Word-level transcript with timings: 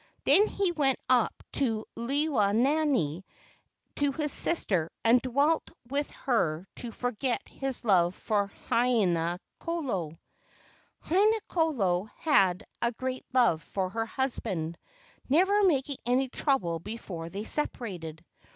Then 0.25 0.47
he 0.47 0.71
went 0.71 0.97
up 1.09 1.43
to 1.51 1.85
Lewa 1.95 2.53
lani 2.55 3.23
to 3.97 4.11
his 4.11 4.31
sister 4.33 4.89
and 5.03 5.21
dwelt 5.21 5.69
with 5.89 6.09
her 6.09 6.65
to 6.77 6.91
forget 6.91 7.47
his 7.47 7.85
love 7.85 8.15
for 8.15 8.51
Haina 8.67 9.37
kolo. 9.59 10.17
Haina 11.05 11.39
kolo 11.47 12.05
had 12.17 12.63
a 12.81 12.91
great 12.91 13.25
love 13.31 13.61
for 13.61 13.89
her 13.91 14.07
husband, 14.07 14.79
never 15.29 15.63
making 15.65 15.97
any 16.07 16.29
trouble 16.29 16.79
before 16.79 17.29
they 17.29 17.43
separated. 17.43 18.25